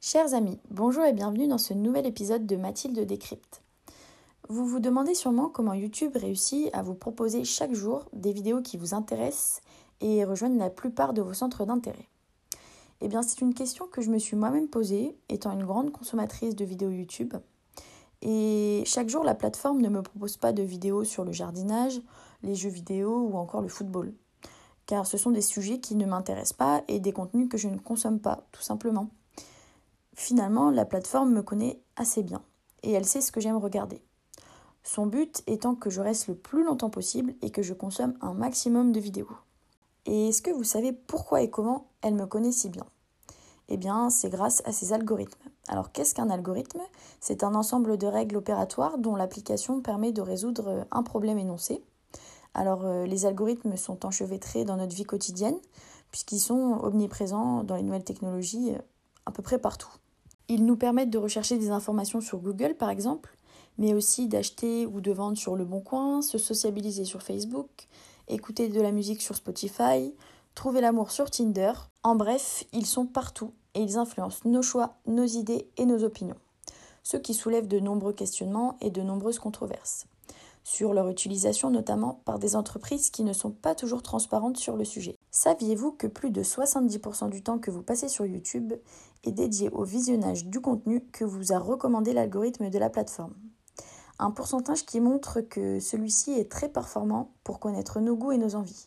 [0.00, 3.62] Chers amis, bonjour et bienvenue dans ce nouvel épisode de Mathilde Décrypte.
[4.48, 8.76] Vous vous demandez sûrement comment YouTube réussit à vous proposer chaque jour des vidéos qui
[8.76, 9.60] vous intéressent
[10.00, 12.08] et rejoignent la plupart de vos centres d'intérêt.
[13.02, 16.56] Eh bien, c'est une question que je me suis moi-même posée, étant une grande consommatrice
[16.56, 17.34] de vidéos YouTube.
[18.28, 22.02] Et chaque jour, la plateforme ne me propose pas de vidéos sur le jardinage,
[22.42, 24.12] les jeux vidéo ou encore le football.
[24.86, 27.78] Car ce sont des sujets qui ne m'intéressent pas et des contenus que je ne
[27.78, 29.10] consomme pas, tout simplement.
[30.14, 32.42] Finalement, la plateforme me connaît assez bien
[32.82, 34.02] et elle sait ce que j'aime regarder.
[34.82, 38.34] Son but étant que je reste le plus longtemps possible et que je consomme un
[38.34, 39.30] maximum de vidéos.
[40.04, 42.86] Et est-ce que vous savez pourquoi et comment elle me connaît si bien?
[43.68, 45.45] Eh bien, c'est grâce à ses algorithmes.
[45.68, 46.80] Alors, qu'est-ce qu'un algorithme?
[47.20, 51.82] C'est un ensemble de règles opératoires dont l'application permet de résoudre un problème énoncé.
[52.54, 55.58] Alors, euh, les algorithmes sont enchevêtrés dans notre vie quotidienne,
[56.10, 58.78] puisqu'ils sont omniprésents dans les nouvelles technologies euh,
[59.26, 59.90] à peu près partout.
[60.48, 63.36] Ils nous permettent de rechercher des informations sur Google, par exemple,
[63.78, 67.68] mais aussi d'acheter ou de vendre sur Le Bon Coin, se sociabiliser sur Facebook,
[68.28, 70.14] écouter de la musique sur Spotify,
[70.54, 71.72] trouver l'amour sur Tinder.
[72.02, 76.38] En bref, ils sont partout et ils influencent nos choix, nos idées et nos opinions,
[77.02, 80.06] ce qui soulève de nombreux questionnements et de nombreuses controverses,
[80.64, 84.84] sur leur utilisation notamment par des entreprises qui ne sont pas toujours transparentes sur le
[84.84, 85.14] sujet.
[85.30, 88.72] Saviez-vous que plus de 70% du temps que vous passez sur YouTube
[89.24, 93.34] est dédié au visionnage du contenu que vous a recommandé l'algorithme de la plateforme?
[94.18, 98.54] Un pourcentage qui montre que celui-ci est très performant pour connaître nos goûts et nos
[98.54, 98.86] envies.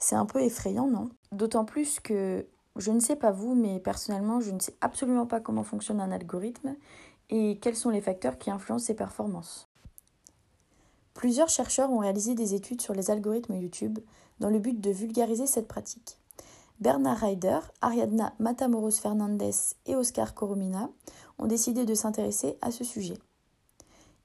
[0.00, 1.10] C'est un peu effrayant, non?
[1.30, 2.44] D'autant plus que
[2.80, 6.10] je ne sais pas vous, mais personnellement, je ne sais absolument pas comment fonctionne un
[6.10, 6.74] algorithme
[7.28, 9.68] et quels sont les facteurs qui influencent ses performances.
[11.14, 13.98] Plusieurs chercheurs ont réalisé des études sur les algorithmes YouTube
[14.38, 16.16] dans le but de vulgariser cette pratique.
[16.80, 19.50] Bernard Ryder, Ariadna Matamoros Fernandez
[19.84, 20.88] et Oscar Coromina
[21.38, 23.18] ont décidé de s'intéresser à ce sujet.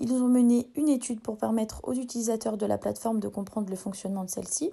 [0.00, 3.76] Ils ont mené une étude pour permettre aux utilisateurs de la plateforme de comprendre le
[3.76, 4.70] fonctionnement de celle-ci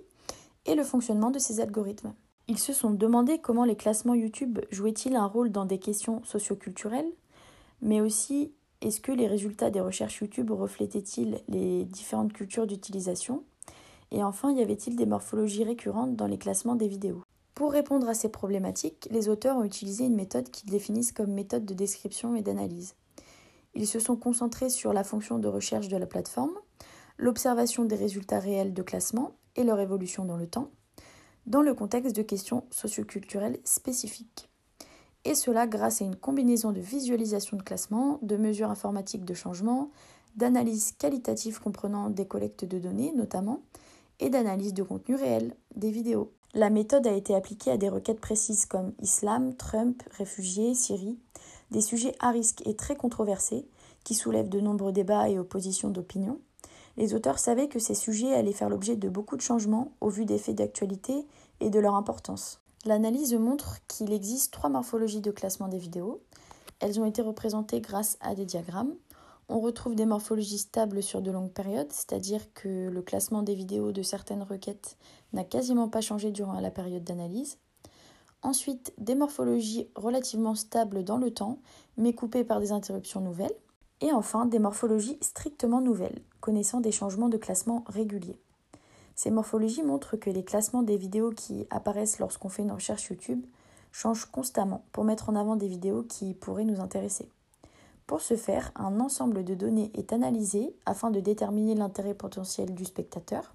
[0.66, 2.14] et le fonctionnement de ces algorithmes.
[2.50, 7.12] Ils se sont demandé comment les classements YouTube jouaient-ils un rôle dans des questions socioculturelles,
[7.84, 13.44] mais aussi est-ce que les résultats des recherches YouTube reflétaient-ils les différentes cultures d'utilisation?
[14.10, 17.22] Et enfin, y avait-il des morphologies récurrentes dans les classements des vidéos?
[17.54, 21.66] Pour répondre à ces problématiques, les auteurs ont utilisé une méthode qu'ils définissent comme méthode
[21.66, 22.96] de description et d'analyse.
[23.76, 26.58] Ils se sont concentrés sur la fonction de recherche de la plateforme,
[27.18, 30.72] l'observation des résultats réels de classement et leur évolution dans le temps,
[31.46, 34.50] dans le contexte de questions socioculturelles spécifiques
[35.26, 39.92] et cela grâce à une combinaison de visualisation de classement, de mesures informatiques de changement,
[40.36, 43.62] d'analyse qualitative comprenant des collectes de données notamment,
[44.20, 46.32] et d'analyse de contenu réel, des vidéos.
[46.54, 51.20] La méthode a été appliquée à des requêtes précises comme islam, Trump, réfugiés, Syrie,
[51.72, 53.68] des sujets à risque et très controversés
[54.04, 56.40] qui soulèvent de nombreux débats et oppositions d'opinion.
[57.00, 60.26] Les auteurs savaient que ces sujets allaient faire l'objet de beaucoup de changements au vu
[60.26, 61.26] des faits d'actualité
[61.62, 62.60] et de leur importance.
[62.84, 66.22] L'analyse montre qu'il existe trois morphologies de classement des vidéos.
[66.82, 68.94] Elles ont été représentées grâce à des diagrammes.
[69.48, 73.94] On retrouve des morphologies stables sur de longues périodes, c'est-à-dire que le classement des vidéos
[73.94, 74.98] de certaines requêtes
[75.32, 77.60] n'a quasiment pas changé durant la période d'analyse.
[78.42, 81.60] Ensuite, des morphologies relativement stables dans le temps,
[81.96, 83.56] mais coupées par des interruptions nouvelles.
[84.02, 88.40] Et enfin, des morphologies strictement nouvelles, connaissant des changements de classement réguliers.
[89.16, 93.44] Ces morphologies montrent que les classements des vidéos qui apparaissent lorsqu'on fait une recherche YouTube
[93.92, 97.28] changent constamment pour mettre en avant des vidéos qui pourraient nous intéresser.
[98.08, 102.86] Pour ce faire, un ensemble de données est analysé afin de déterminer l'intérêt potentiel du
[102.86, 103.54] spectateur,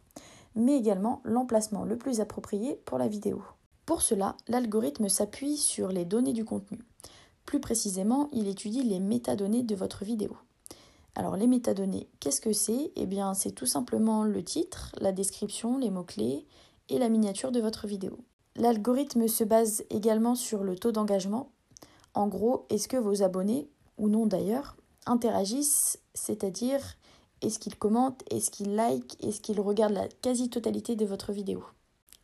[0.54, 3.42] mais également l'emplacement le plus approprié pour la vidéo.
[3.86, 6.78] Pour cela, l'algorithme s'appuie sur les données du contenu.
[7.46, 10.36] Plus précisément, il étudie les métadonnées de votre vidéo.
[11.14, 12.90] Alors les métadonnées, qu'est-ce que c'est?
[12.96, 16.44] Eh bien c'est tout simplement le titre, la description, les mots-clés
[16.88, 18.18] et la miniature de votre vidéo.
[18.56, 21.50] L'algorithme se base également sur le taux d'engagement.
[22.14, 23.68] En gros, est-ce que vos abonnés,
[23.98, 24.76] ou non d'ailleurs,
[25.06, 26.96] interagissent, c'est-à-dire
[27.42, 31.62] est-ce qu'ils commentent, est-ce qu'ils like, est-ce qu'ils regardent la quasi-totalité de votre vidéo?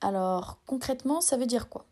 [0.00, 1.84] Alors concrètement, ça veut dire quoi?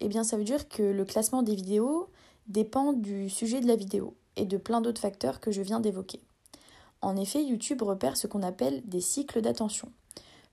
[0.00, 2.08] Eh bien ça veut dire que le classement des vidéos
[2.48, 6.20] dépend du sujet de la vidéo et de plein d'autres facteurs que je viens d'évoquer.
[7.00, 9.92] En effet, YouTube repère ce qu'on appelle des cycles d'attention.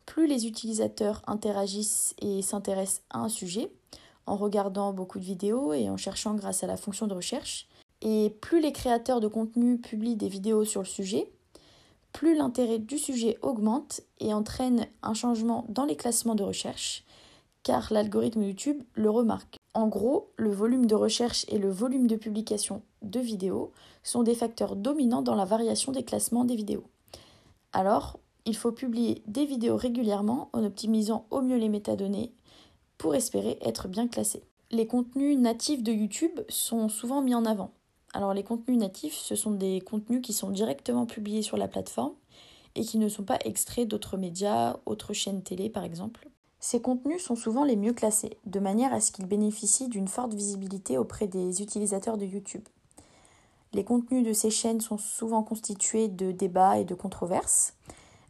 [0.06, 3.72] Plus les utilisateurs interagissent et s'intéressent à un sujet,
[4.28, 7.68] en regardant beaucoup de vidéos et en cherchant grâce à la fonction de recherche,
[8.02, 11.32] et plus les créateurs de contenu publient des vidéos sur le sujet,
[12.12, 17.04] plus l'intérêt du sujet augmente et entraîne un changement dans les classements de recherche,
[17.64, 19.58] car l'algorithme YouTube le remarque.
[19.76, 23.74] En gros, le volume de recherche et le volume de publication de vidéos
[24.04, 26.86] sont des facteurs dominants dans la variation des classements des vidéos.
[27.74, 32.32] Alors, il faut publier des vidéos régulièrement en optimisant au mieux les métadonnées
[32.98, 34.44] pour espérer être bien classé.
[34.72, 37.72] Les contenus natifs de YouTube sont souvent mis en avant.
[38.14, 42.14] Alors les contenus natifs, ce sont des contenus qui sont directement publiés sur la plateforme
[42.76, 46.30] et qui ne sont pas extraits d'autres médias, autres chaînes télé par exemple.
[46.68, 50.34] Ces contenus sont souvent les mieux classés, de manière à ce qu'ils bénéficient d'une forte
[50.34, 52.64] visibilité auprès des utilisateurs de YouTube.
[53.74, 57.76] Les contenus de ces chaînes sont souvent constitués de débats et de controverses.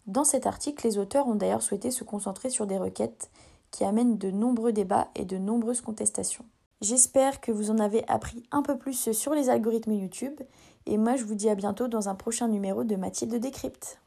[0.05, 3.29] Dans cet article, les auteurs ont d'ailleurs souhaité se concentrer sur des requêtes
[3.71, 6.43] qui amène de nombreux débats et de nombreuses contestations.
[6.81, 10.41] J'espère que vous en avez appris un peu plus sur les algorithmes YouTube
[10.85, 13.97] et moi je vous dis à bientôt dans un prochain numéro de Mathilde Décrypte.